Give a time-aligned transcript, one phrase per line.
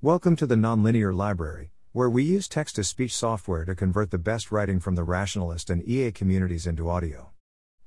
[0.00, 4.16] Welcome to the Nonlinear Library, where we use text to speech software to convert the
[4.16, 7.30] best writing from the rationalist and EA communities into audio.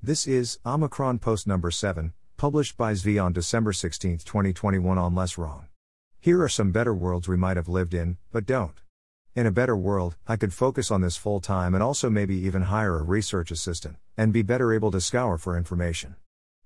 [0.03, 5.37] This is Omicron Post number 7, published by Zvi on December 16, 2021 on Less
[5.37, 5.67] Wrong.
[6.19, 8.81] Here are some better worlds we might have lived in, but don't.
[9.33, 12.63] In a better world, I could focus on this full time and also maybe even
[12.63, 16.17] hire a research assistant, and be better able to scour for information.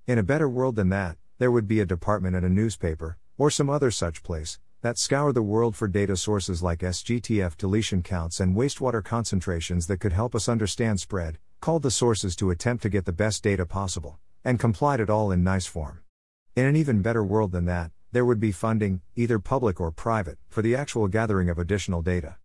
[0.08, 3.48] In a better world than that, there would be a department at a newspaper, or
[3.48, 8.40] some other such place, that scour the world for data sources like SGTF deletion counts
[8.40, 12.88] and wastewater concentrations that could help us understand spread, called the sources to attempt to
[12.88, 16.00] get the best data possible, and complied it all in nice form.
[16.54, 20.38] In an even better world than that, there would be funding, either public or private,
[20.48, 22.36] for the actual gathering of additional data.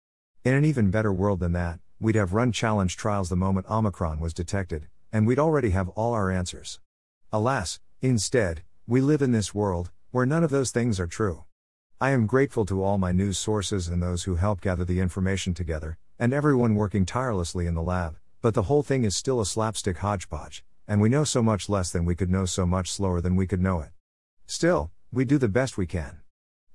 [0.43, 4.19] In an even better world than that, we'd have run challenge trials the moment Omicron
[4.19, 6.79] was detected, and we'd already have all our answers.
[7.31, 11.43] Alas, instead, we live in this world, where none of those things are true.
[12.03, 15.53] I am grateful to all my news sources and those who help gather the information
[15.53, 19.45] together, and everyone working tirelessly in the lab, but the whole thing is still a
[19.45, 23.21] slapstick hodgepodge, and we know so much less than we could know so much slower
[23.21, 23.91] than we could know it.
[24.47, 26.21] Still, we do the best we can.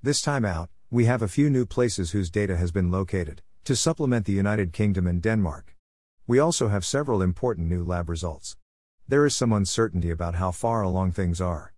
[0.01, 3.75] This time out, we have a few new places whose data has been located, to
[3.75, 5.75] supplement the United Kingdom and Denmark.
[6.25, 8.55] We also have several important new lab results.
[9.09, 11.73] There is some uncertainty about how far along things are.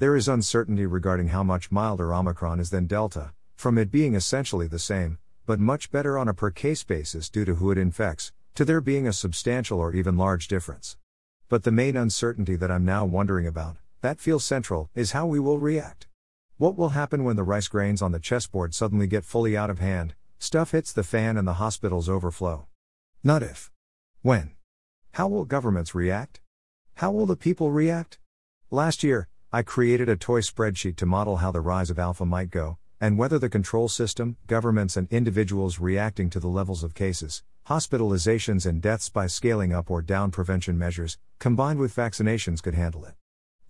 [0.00, 4.68] There is uncertainty regarding how much milder Omicron is than Delta, from it being essentially
[4.68, 8.32] the same, but much better on a per case basis due to who it infects,
[8.54, 10.96] to there being a substantial or even large difference.
[11.48, 15.40] But the main uncertainty that I'm now wondering about, that feels central, is how we
[15.40, 16.06] will react.
[16.58, 19.80] What will happen when the rice grains on the chessboard suddenly get fully out of
[19.80, 22.68] hand, stuff hits the fan and the hospitals overflow?
[23.24, 23.72] Not if.
[24.22, 24.52] When?
[25.14, 26.40] How will governments react?
[26.94, 28.20] How will the people react?
[28.70, 32.50] Last year, I created a toy spreadsheet to model how the rise of alpha might
[32.50, 37.42] go, and whether the control system, governments, and individuals reacting to the levels of cases,
[37.66, 43.06] hospitalizations, and deaths by scaling up or down prevention measures, combined with vaccinations, could handle
[43.06, 43.14] it.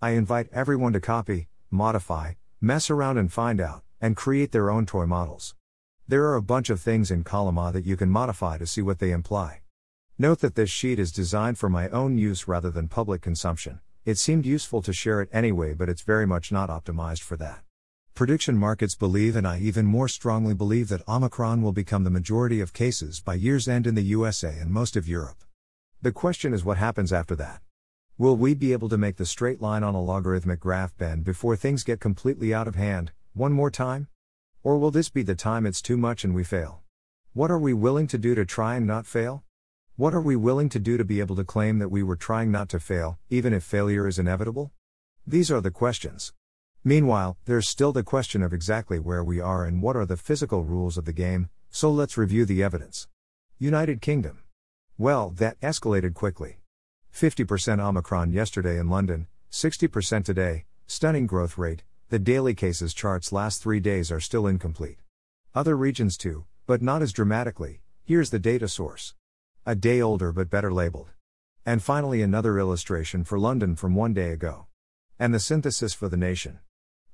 [0.01, 4.85] I invite everyone to copy, modify, mess around, and find out, and create their own
[4.85, 5.55] toy models.
[6.09, 8.81] There are a bunch of things in column A that you can modify to see
[8.81, 9.61] what they imply.
[10.17, 13.79] Note that this sheet is designed for my own use rather than public consumption.
[14.05, 17.63] It seemed useful to share it anyway, but it's very much not optimized for that.
[18.13, 22.61] Prediction markets believe, and I even more strongly believe, that Omicron will become the majority
[22.61, 25.43] of cases by year's end in the USA and most of Europe.
[26.01, 27.61] The question is what happens after that?
[28.17, 31.55] Will we be able to make the straight line on a logarithmic graph bend before
[31.55, 34.07] things get completely out of hand, one more time?
[34.63, 36.81] Or will this be the time it's too much and we fail?
[37.33, 39.43] What are we willing to do to try and not fail?
[39.99, 42.51] What are we willing to do to be able to claim that we were trying
[42.51, 44.71] not to fail, even if failure is inevitable?
[45.27, 46.31] These are the questions.
[46.85, 50.63] Meanwhile, there's still the question of exactly where we are and what are the physical
[50.63, 53.09] rules of the game, so let's review the evidence.
[53.57, 54.39] United Kingdom.
[54.97, 56.61] Well, that escalated quickly.
[57.13, 63.61] 50% Omicron yesterday in London, 60% today, stunning growth rate, the daily cases charts last
[63.61, 64.99] three days are still incomplete.
[65.53, 69.13] Other regions too, but not as dramatically, here's the data source.
[69.69, 71.11] A day older but better labeled.
[71.63, 74.65] And finally, another illustration for London from one day ago.
[75.19, 76.57] And the synthesis for the nation.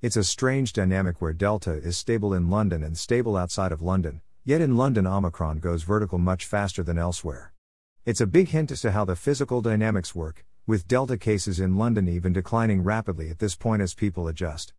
[0.02, 4.22] It's a strange dynamic where Delta is stable in London and stable outside of London,
[4.46, 7.52] yet in London Omicron goes vertical much faster than elsewhere.
[8.06, 11.76] It's a big hint as to how the physical dynamics work, with Delta cases in
[11.76, 14.72] London even declining rapidly at this point as people adjust.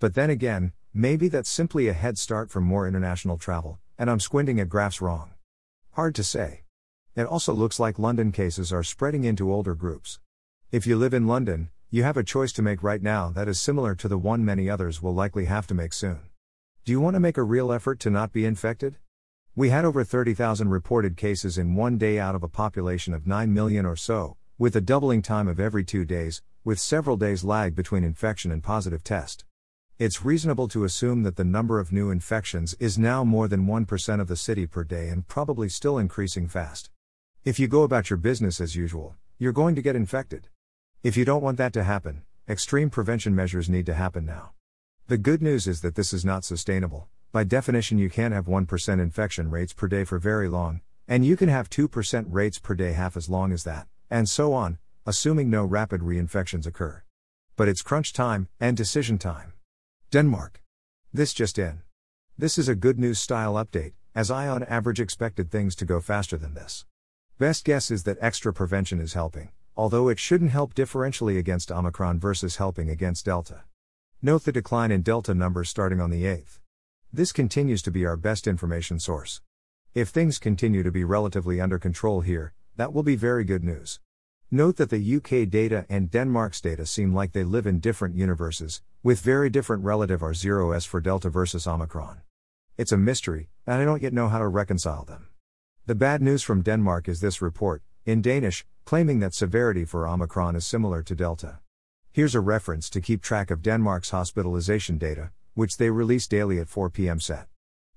[0.00, 4.18] But then again, maybe that's simply a head start for more international travel, and I'm
[4.18, 5.34] squinting at graphs wrong.
[5.92, 6.62] Hard to say.
[7.16, 10.20] It also looks like London cases are spreading into older groups.
[10.70, 13.60] If you live in London, you have a choice to make right now that is
[13.60, 16.20] similar to the one many others will likely have to make soon.
[16.84, 18.96] Do you want to make a real effort to not be infected?
[19.56, 23.52] We had over 30,000 reported cases in one day out of a population of 9
[23.52, 27.74] million or so, with a doubling time of every two days, with several days lag
[27.74, 29.44] between infection and positive test.
[29.98, 34.20] It's reasonable to assume that the number of new infections is now more than 1%
[34.20, 36.88] of the city per day and probably still increasing fast.
[37.42, 40.48] If you go about your business as usual, you're going to get infected.
[41.02, 44.50] If you don't want that to happen, extreme prevention measures need to happen now.
[45.06, 47.08] The good news is that this is not sustainable.
[47.32, 51.34] By definition, you can't have 1% infection rates per day for very long, and you
[51.34, 54.76] can have 2% rates per day half as long as that, and so on,
[55.06, 57.04] assuming no rapid reinfections occur.
[57.56, 59.54] But it's crunch time and decision time.
[60.10, 60.62] Denmark.
[61.10, 61.80] This just in.
[62.36, 66.02] This is a good news style update, as I on average expected things to go
[66.02, 66.84] faster than this.
[67.40, 72.20] Best guess is that extra prevention is helping, although it shouldn't help differentially against Omicron
[72.20, 73.62] versus helping against Delta.
[74.20, 76.58] Note the decline in Delta numbers starting on the 8th.
[77.10, 79.40] This continues to be our best information source.
[79.94, 84.00] If things continue to be relatively under control here, that will be very good news.
[84.50, 88.82] Note that the UK data and Denmark's data seem like they live in different universes,
[89.02, 92.20] with very different relative R0s for Delta versus Omicron.
[92.76, 95.29] It's a mystery, and I don't yet know how to reconcile them.
[95.90, 100.54] The bad news from Denmark is this report, in Danish, claiming that severity for Omicron
[100.54, 101.58] is similar to Delta.
[102.12, 106.68] Here's a reference to keep track of Denmark's hospitalization data, which they release daily at
[106.68, 107.48] 4 pm CET.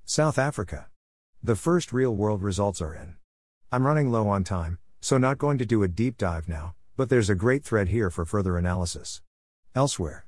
[0.06, 0.88] South Africa.
[1.44, 3.18] The first real world results are in.
[3.72, 7.10] I'm running low on time, so not going to do a deep dive now, but
[7.10, 9.22] there's a great thread here for further analysis.
[9.75, 10.25] Elsewhere.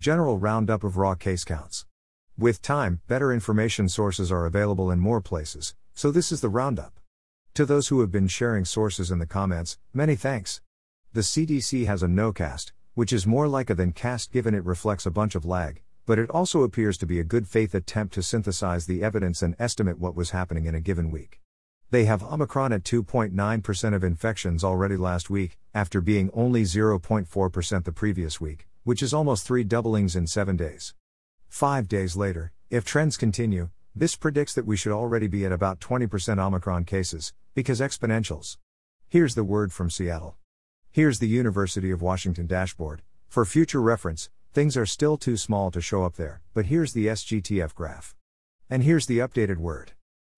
[0.00, 1.86] General roundup of raw case counts.
[2.36, 6.98] With time, better information sources are available in more places, so this is the roundup.
[7.54, 10.60] To those who have been sharing sources in the comments, many thanks.
[11.12, 15.06] The CDC has a no-cast, which is more like a than cast given it reflects
[15.06, 18.24] a bunch of lag, but it also appears to be a good faith attempt to
[18.24, 21.40] synthesize the evidence and estimate what was happening in a given week.
[21.92, 27.92] They have Omicron at 2.9% of infections already last week, after being only 0.4% the
[27.92, 30.92] previous week, which is almost three doublings in seven days.
[31.48, 35.78] Five days later, if trends continue, this predicts that we should already be at about
[35.78, 38.58] 20% Omicron cases, because exponentials.
[39.08, 40.36] Here's the word from Seattle.
[40.90, 43.02] Here's the University of Washington dashboard.
[43.28, 47.06] For future reference, things are still too small to show up there, but here's the
[47.06, 48.14] SGTF graph.
[48.68, 49.92] And here's the updated word.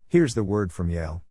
[0.08, 1.22] Here's the word from Yale.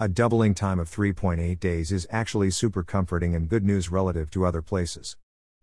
[0.00, 4.44] A doubling time of 3.8 days is actually super comforting and good news relative to
[4.44, 5.16] other places.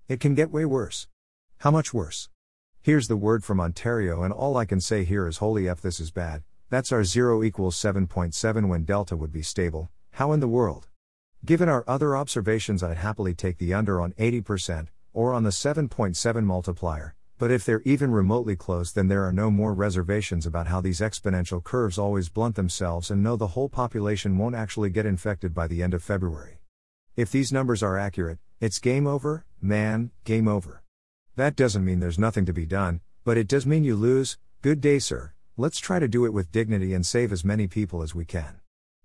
[0.08, 1.08] It can get way worse.
[1.60, 2.30] How much worse?
[2.82, 6.00] Here's the word from Ontario, and all I can say here is holy F, this
[6.00, 6.44] is bad.
[6.70, 9.90] That's R0 equals 7.7 when delta would be stable.
[10.14, 10.88] How in the world?
[11.46, 16.44] Given our other observations, I'd happily take the under on 80%, or on the 7.7
[16.44, 20.82] multiplier, but if they're even remotely close, then there are no more reservations about how
[20.82, 25.54] these exponential curves always blunt themselves and no, the whole population won't actually get infected
[25.54, 26.62] by the end of February.
[27.16, 30.82] If these numbers are accurate, it's game over, man, game over.
[31.36, 34.40] That doesn't mean there's nothing to be done, but it does mean you lose.
[34.64, 35.35] Good day, sir.
[35.58, 38.60] Let's try to do it with dignity and save as many people as we can.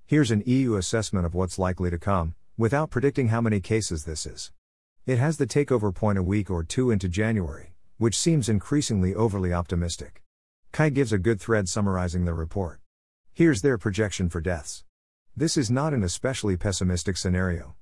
[0.04, 4.26] Here's an EU assessment of what's likely to come, without predicting how many cases this
[4.26, 4.50] is.
[5.06, 9.52] It has the takeover point a week or two into January, which seems increasingly overly
[9.52, 10.24] optimistic.
[10.72, 12.80] Kai gives a good thread summarizing the report.
[13.32, 14.82] Here's their projection for deaths.
[15.36, 17.76] This is not an especially pessimistic scenario.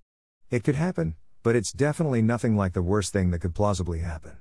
[0.51, 4.37] It could happen, but it's definitely nothing like the worst thing that could plausibly happen.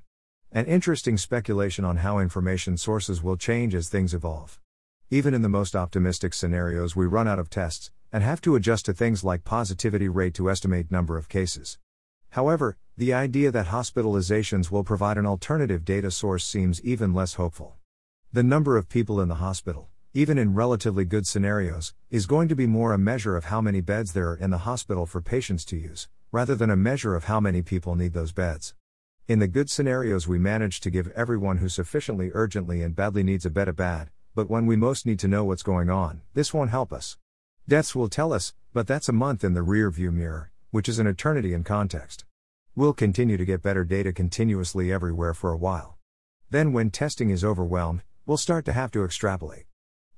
[0.53, 4.61] An interesting speculation on how information sources will change as things evolve.
[5.09, 8.85] Even in the most optimistic scenarios, we run out of tests and have to adjust
[8.85, 11.79] to things like positivity rate to estimate number of cases.
[12.29, 17.75] However, the idea that hospitalizations will provide an alternative data source seems even less hopeful.
[18.31, 22.55] The number of people in the hospital, even in relatively good scenarios, is going to
[22.55, 25.65] be more a measure of how many beds there are in the hospital for patients
[25.65, 28.73] to use, rather than a measure of how many people need those beds.
[29.27, 33.45] In the good scenarios, we manage to give everyone who sufficiently urgently and badly needs
[33.45, 36.53] a bed a bad, but when we most need to know what's going on, this
[36.53, 37.17] won't help us.
[37.67, 40.97] Deaths will tell us, but that's a month in the rear view mirror, which is
[40.97, 42.23] an eternity in context.
[42.73, 45.97] We'll continue to get better data continuously everywhere for a while.
[46.49, 49.65] Then, when testing is overwhelmed, we'll start to have to extrapolate.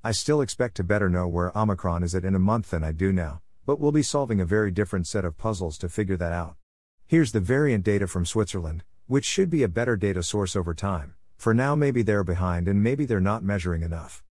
[0.03, 2.91] I still expect to better know where Omicron is at in a month than I
[2.91, 6.31] do now, but we'll be solving a very different set of puzzles to figure that
[6.31, 6.57] out.
[7.07, 11.15] Here's the variant data from Switzerland, which should be a better data source over time.
[11.35, 14.23] For now, maybe they're behind and maybe they're not measuring enough.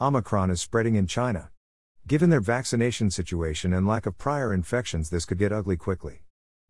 [0.00, 1.50] Omicron is spreading in China.
[2.06, 6.22] Given their vaccination situation and lack of prior infections, this could get ugly quickly.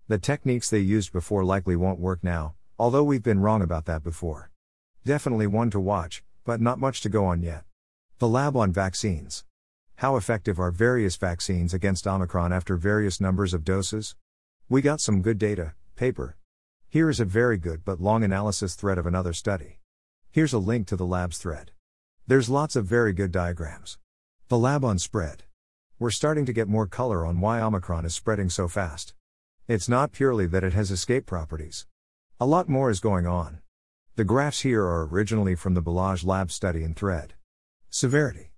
[0.09, 4.03] The techniques they used before likely won't work now, although we've been wrong about that
[4.03, 4.51] before.
[5.05, 7.63] Definitely one to watch, but not much to go on yet.
[8.19, 9.45] The lab on vaccines.
[9.99, 14.17] How effective are various vaccines against Omicron after various numbers of doses?
[14.69, 16.37] We got some good data, paper.
[16.93, 19.79] Here is a very good but long analysis thread of another study.
[20.31, 21.71] Here's a link to the lab's thread.
[22.27, 23.97] There's lots of very good diagrams.
[24.49, 25.45] The lab on spread.
[25.99, 29.15] We're starting to get more color on why Omicron is spreading so fast.
[29.67, 31.87] It's not purely that it has escape properties.
[32.39, 33.61] A lot more is going on.
[34.17, 37.33] The graphs here are originally from the Balazs lab study and thread.
[37.89, 38.53] Severity.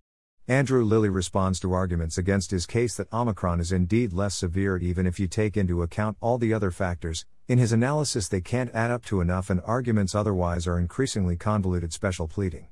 [0.49, 5.07] Andrew Lilley responds to arguments against his case that Omicron is indeed less severe even
[5.07, 7.27] if you take into account all the other factors.
[7.47, 11.93] In his analysis, they can't add up to enough, and arguments otherwise are increasingly convoluted.
[11.93, 12.69] Special pleading.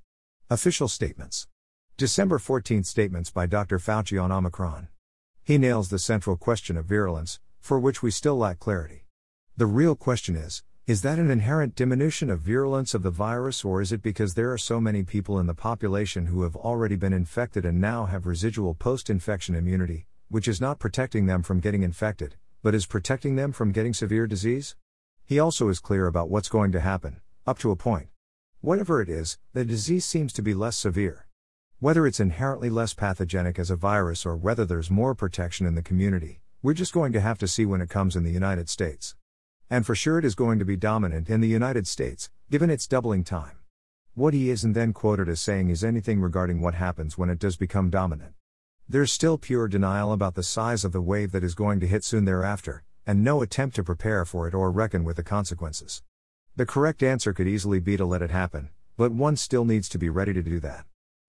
[0.48, 1.46] Official statements.
[1.98, 3.78] December 14 statements by Dr.
[3.78, 4.88] Fauci on Omicron.
[5.44, 9.04] He nails the central question of virulence, for which we still lack clarity.
[9.58, 13.82] The real question is Is that an inherent diminution of virulence of the virus, or
[13.82, 17.12] is it because there are so many people in the population who have already been
[17.12, 21.82] infected and now have residual post infection immunity, which is not protecting them from getting
[21.82, 24.76] infected, but is protecting them from getting severe disease?
[25.24, 28.08] He also is clear about what's going to happen, up to a point.
[28.60, 31.26] Whatever it is, the disease seems to be less severe.
[31.80, 35.82] Whether it's inherently less pathogenic as a virus or whether there's more protection in the
[35.82, 39.16] community, we're just going to have to see when it comes in the United States.
[39.68, 42.86] And for sure it is going to be dominant in the United States, given its
[42.86, 43.56] doubling time.
[44.14, 47.56] What he isn't then quoted as saying is anything regarding what happens when it does
[47.56, 48.34] become dominant.
[48.88, 52.04] There's still pure denial about the size of the wave that is going to hit
[52.04, 56.02] soon thereafter, and no attempt to prepare for it or reckon with the consequences.
[56.56, 59.98] The correct answer could easily be to let it happen, but one still needs to
[59.98, 60.84] be ready to do that.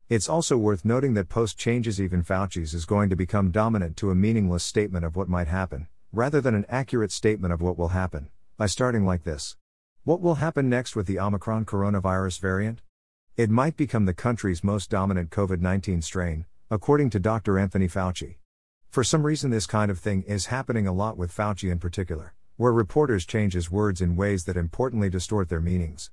[0.09, 4.11] It's also worth noting that post changes even Fauci's is going to become dominant to
[4.11, 7.89] a meaningless statement of what might happen, rather than an accurate statement of what will
[7.89, 9.55] happen, by starting like this.
[10.03, 12.81] What will happen next with the Omicron coronavirus variant?
[13.37, 17.59] It might become the country's most dominant COVID 19 strain, according to Dr.
[17.59, 18.37] Anthony Fauci.
[18.89, 22.33] For some reason, this kind of thing is happening a lot with Fauci in particular,
[22.57, 26.09] where reporters change his words in ways that importantly distort their meanings.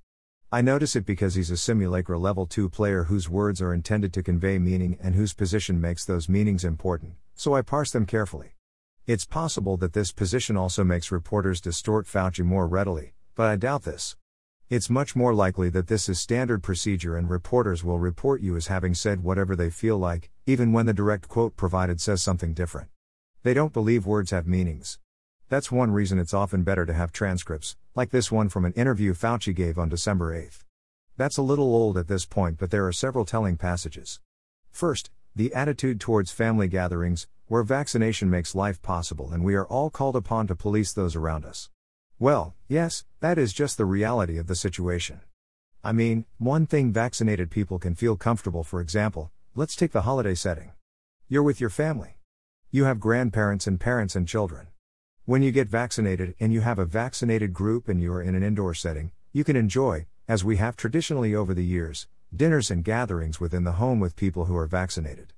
[0.53, 4.23] I notice it because he's a simulacra level 2 player whose words are intended to
[4.23, 8.53] convey meaning and whose position makes those meanings important, so I parse them carefully.
[9.07, 13.85] It's possible that this position also makes reporters distort Fauci more readily, but I doubt
[13.85, 14.15] this.
[14.71, 18.69] It's much more likely that this is standard procedure and reporters will report you as
[18.69, 22.89] having said whatever they feel like, even when the direct quote provided says something different.
[23.43, 25.01] They don't believe words have meanings.
[25.49, 29.13] That's one reason it's often better to have transcripts, like this one from an interview
[29.13, 30.61] Fauci gave on December 8.
[31.17, 34.21] That's a little old at this point, but there are several telling passages.
[34.71, 39.91] First, the attitude towards family gatherings, where vaccination makes life possible and we are all
[39.91, 41.71] called upon to police those around us.
[42.23, 45.23] Well, yes, that is just the reality of the situation.
[45.83, 50.35] I mean, one thing vaccinated people can feel comfortable, for example, let's take the holiday
[50.35, 50.73] setting.
[51.31, 52.19] You're with your family.
[52.71, 54.67] You have grandparents and parents and children.
[55.25, 58.43] When you get vaccinated and you have a vaccinated group and you are in an
[58.43, 63.41] indoor setting, you can enjoy, as we have traditionally over the years, dinners and gatherings
[63.41, 65.33] within the home with people who are vaccinated.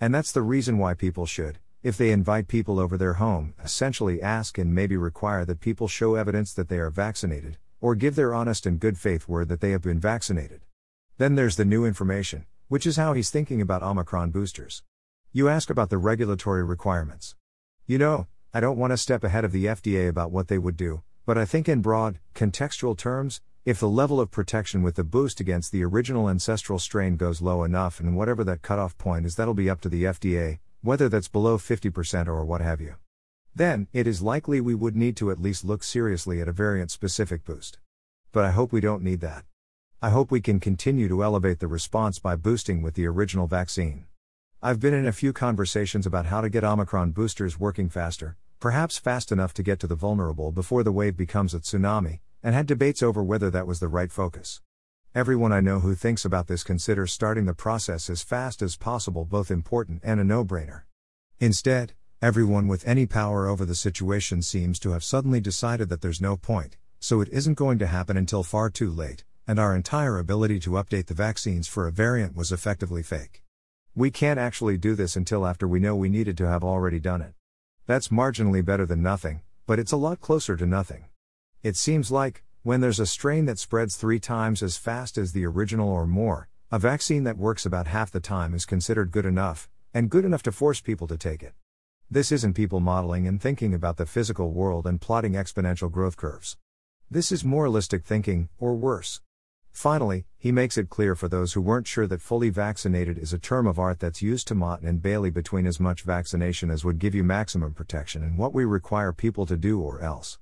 [0.00, 4.22] And that's the reason why people should, if they invite people over their home, essentially
[4.22, 8.32] ask and maybe require that people show evidence that they are vaccinated, or give their
[8.32, 10.62] honest and good faith word that they have been vaccinated.
[11.18, 14.82] Then there's the new information, which is how he's thinking about Omicron boosters.
[15.30, 17.36] You ask about the regulatory requirements.
[17.86, 20.78] You know, I don't want to step ahead of the FDA about what they would
[20.78, 25.04] do, but I think in broad, contextual terms, if the level of protection with the
[25.04, 29.36] boost against the original ancestral strain goes low enough, and whatever that cutoff point is,
[29.36, 32.96] that'll be up to the FDA, whether that's below 50% or what have you.
[33.54, 36.90] Then, it is likely we would need to at least look seriously at a variant
[36.90, 37.78] specific boost.
[38.32, 39.44] But I hope we don't need that.
[40.02, 44.04] I hope we can continue to elevate the response by boosting with the original vaccine.
[44.62, 48.98] I've been in a few conversations about how to get Omicron boosters working faster, perhaps
[48.98, 52.66] fast enough to get to the vulnerable before the wave becomes a tsunami, and had
[52.66, 54.60] debates over whether that was the right focus.
[55.14, 59.24] Everyone I know who thinks about this considers starting the process as fast as possible
[59.24, 60.82] both important and a no brainer.
[61.38, 66.20] Instead, everyone with any power over the situation seems to have suddenly decided that there's
[66.20, 70.18] no point, so it isn't going to happen until far too late, and our entire
[70.18, 73.44] ability to update the vaccines for a variant was effectively fake.
[73.94, 77.22] We can't actually do this until after we know we needed to have already done
[77.22, 77.34] it.
[77.86, 81.04] That's marginally better than nothing, but it's a lot closer to nothing.
[81.62, 85.44] It seems like, when there's a strain that spreads three times as fast as the
[85.44, 89.68] original or more, a vaccine that works about half the time is considered good enough,
[89.92, 91.52] and good enough to force people to take it.
[92.10, 96.56] This isn't people modeling and thinking about the physical world and plotting exponential growth curves.
[97.10, 99.20] This is moralistic thinking, or worse.
[99.70, 103.38] Finally, he makes it clear for those who weren't sure that fully vaccinated is a
[103.38, 106.98] term of art that's used to motte and bailey between as much vaccination as would
[106.98, 110.38] give you maximum protection and what we require people to do or else.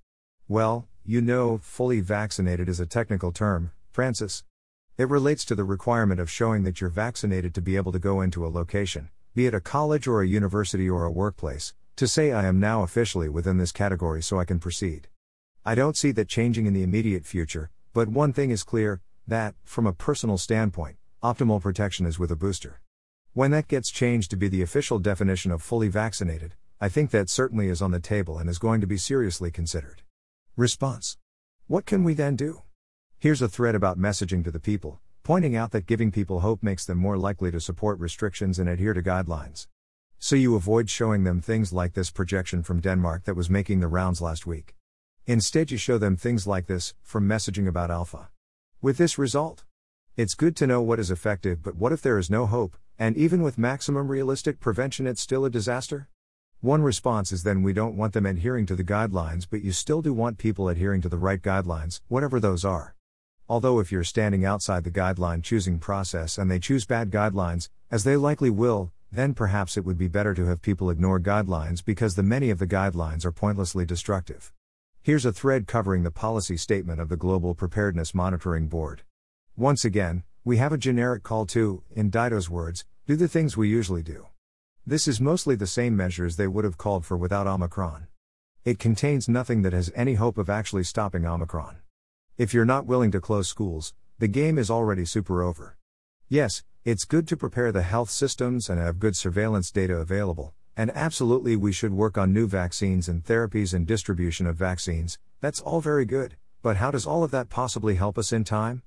[0.48, 4.44] Well, you know, fully vaccinated is a technical term, Francis.
[4.98, 8.20] It relates to the requirement of showing that you're vaccinated to be able to go
[8.20, 12.32] into a location, be it a college or a university or a workplace, to say
[12.32, 15.08] I am now officially within this category so I can proceed.
[15.64, 19.54] I don't see that changing in the immediate future, but one thing is clear that,
[19.64, 22.80] from a personal standpoint, optimal protection is with a booster.
[23.32, 27.30] When that gets changed to be the official definition of fully vaccinated, I think that
[27.30, 30.02] certainly is on the table and is going to be seriously considered.
[30.56, 31.16] Response
[31.66, 32.60] What can we then do?
[33.18, 36.84] Here's a thread about messaging to the people, pointing out that giving people hope makes
[36.84, 39.66] them more likely to support restrictions and adhere to guidelines.
[40.18, 43.88] So you avoid showing them things like this projection from Denmark that was making the
[43.88, 44.74] rounds last week.
[45.26, 48.28] Instead, you show them things like this from messaging about alpha.
[48.82, 49.64] With this result,
[50.18, 53.16] it's good to know what is effective, but what if there is no hope, and
[53.16, 56.10] even with maximum realistic prevention, it's still a disaster?
[56.62, 60.00] One response is then we don't want them adhering to the guidelines, but you still
[60.00, 62.94] do want people adhering to the right guidelines, whatever those are.
[63.48, 68.04] Although, if you're standing outside the guideline choosing process and they choose bad guidelines, as
[68.04, 72.14] they likely will, then perhaps it would be better to have people ignore guidelines because
[72.14, 74.52] the many of the guidelines are pointlessly destructive.
[75.02, 79.02] Here's a thread covering the policy statement of the Global Preparedness Monitoring Board.
[79.56, 83.68] Once again, we have a generic call to, in Dido's words, do the things we
[83.68, 84.28] usually do.
[84.84, 88.08] This is mostly the same measures they would have called for without Omicron.
[88.64, 91.76] It contains nothing that has any hope of actually stopping Omicron.
[92.36, 95.76] If you're not willing to close schools, the game is already super over.
[96.28, 100.90] Yes, it's good to prepare the health systems and have good surveillance data available, and
[100.96, 105.80] absolutely we should work on new vaccines and therapies and distribution of vaccines, that's all
[105.80, 108.82] very good, but how does all of that possibly help us in time?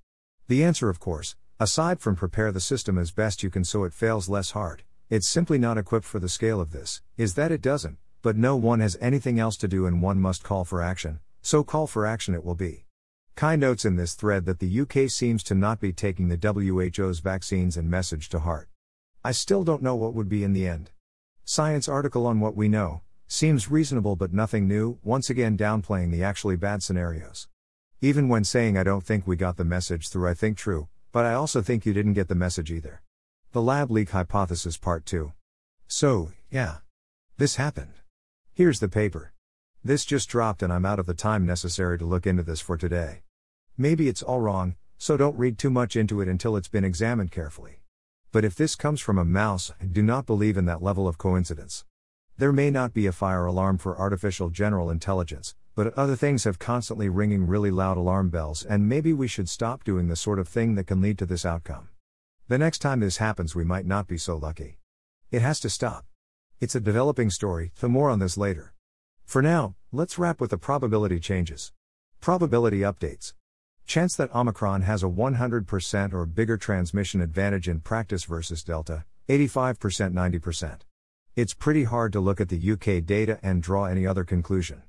[0.50, 3.94] The answer, of course, aside from prepare the system as best you can so it
[3.94, 7.62] fails less hard, it's simply not equipped for the scale of this, is that it
[7.62, 11.20] doesn't, but no one has anything else to do and one must call for action,
[11.42, 12.86] so call for action it will be.
[13.36, 17.20] Kai notes in this thread that the UK seems to not be taking the WHO's
[17.20, 18.68] vaccines and message to heart.
[19.24, 20.92] I still don't know what would be in the end.
[21.44, 26.24] Science article on what we know seems reasonable but nothing new, once again downplaying the
[26.24, 27.48] actually bad scenarios.
[28.02, 31.26] Even when saying I don't think we got the message through, I think true, but
[31.26, 33.02] I also think you didn't get the message either.
[33.56, 35.32] The lab leak hypothesis part 2.
[35.88, 36.80] So, yeah.
[37.38, 38.02] This happened.
[38.54, 39.32] Here's the paper.
[39.82, 42.76] This just dropped and I'm out of the time necessary to look into this for
[42.76, 43.22] today.
[43.78, 47.32] Maybe it's all wrong, so don't read too much into it until it's been examined
[47.32, 47.80] carefully.
[48.34, 51.18] But if this comes from a mouse, I do not believe in that level of
[51.18, 51.86] coincidence.
[52.38, 56.60] There may not be a fire alarm for artificial general intelligence, but other things have
[56.60, 60.50] constantly ringing really loud alarm bells, and maybe we should stop doing the sort of
[60.50, 61.88] thing that can lead to this outcome.
[62.48, 64.78] The next time this happens, we might not be so lucky.
[65.32, 66.06] It has to stop.
[66.62, 68.76] It's a developing story, so more on this later.
[69.26, 71.74] For now, let's wrap with the probability changes.
[72.22, 73.34] Probability updates.
[73.88, 80.14] Chance that Omicron has a 100% or bigger transmission advantage in practice versus Delta, 85%
[80.14, 80.82] 90%.
[81.36, 84.84] It's pretty hard to look at the UK data and draw any other conclusion.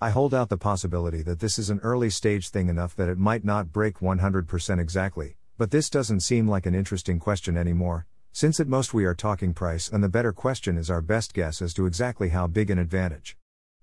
[0.00, 3.18] I hold out the possibility that this is an early stage thing enough that it
[3.18, 8.58] might not break 100% exactly, but this doesn't seem like an interesting question anymore, since
[8.58, 11.72] at most we are talking price and the better question is our best guess as
[11.74, 13.36] to exactly how big an advantage.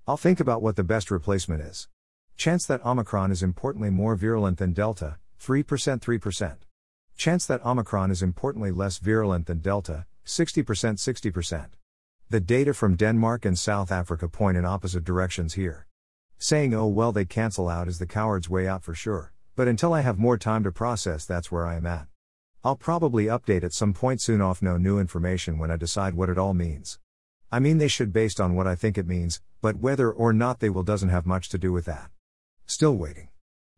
[0.05, 1.87] I'll think about what the best replacement is.
[2.35, 6.57] Chance that Omicron is importantly more virulent than Delta, 3% 3%.
[7.15, 11.69] Chance that Omicron is importantly less virulent than Delta, 60% 60%.
[12.29, 15.87] The data from Denmark and South Africa point in opposite directions here.
[16.37, 19.93] Saying oh well they cancel out is the coward's way out for sure, but until
[19.93, 22.07] I have more time to process that's where I am at.
[22.63, 26.29] I'll probably update at some point soon off no new information when I decide what
[26.29, 26.99] it all means.
[27.51, 30.59] I mean they should based on what I think it means, but whether or not
[30.59, 32.09] they will doesn't have much to do with that.
[32.65, 33.29] Still waiting.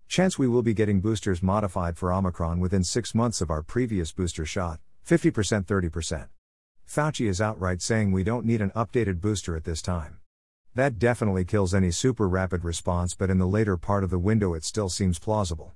[0.08, 4.12] Chance we will be getting boosters modified for Omicron within six months of our previous
[4.12, 6.28] booster shot, 50% 30%.
[6.88, 10.20] Fauci is outright saying we don't need an updated booster at this time.
[10.76, 14.56] That definitely kills any super rapid response, but in the later part of the window
[14.56, 15.74] it still seems plausible.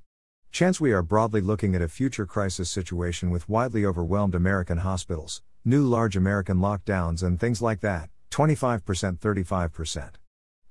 [0.52, 5.44] Chance we are broadly looking at a future crisis situation with widely overwhelmed American hospitals,
[5.64, 10.10] new large American lockdowns, and things like that, 25% 35%.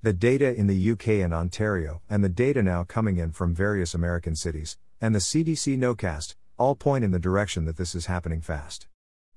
[0.02, 3.94] The data in the UK and Ontario, and the data now coming in from various
[3.94, 8.40] American cities, and the CDC NOCAST, all point in the direction that this is happening
[8.40, 8.88] fast.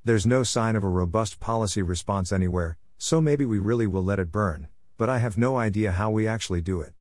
[0.04, 4.20] There's no sign of a robust policy response anywhere, so maybe we really will let
[4.20, 4.68] it burn,
[5.00, 6.92] but I have no idea how we actually do it.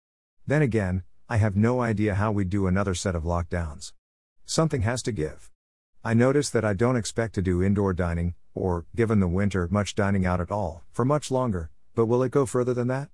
[0.46, 3.92] Then again, I have no idea how we do another set of lockdowns.
[4.46, 5.50] Something has to give.
[6.04, 9.96] I notice that I don't expect to do indoor dining, or, given the winter, much
[9.96, 13.08] dining out at all, for much longer, but will it go further than that?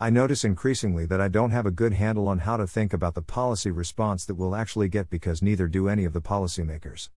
[0.00, 3.14] I notice increasingly that I don't have a good handle on how to think about
[3.14, 7.08] the policy response that we'll actually get because neither do any of the policymakers.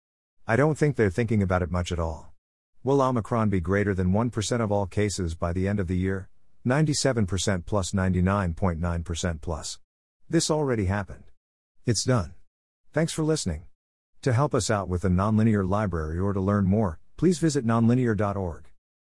[0.46, 2.36] I don't think they're thinking about it much at all.
[2.84, 6.30] Will Omicron be greater than 1% of all cases by the end of the year?
[6.66, 9.80] 97% plus 99.9% plus.
[10.30, 11.26] This already happened.
[11.86, 12.34] It's done.
[12.94, 13.64] Thanks for listening.
[14.24, 18.67] To help us out with the Nonlinear Library or to learn more, please visit nonlinear.org.